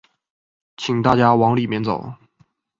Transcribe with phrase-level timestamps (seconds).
[0.77, 2.15] 请大家往里面走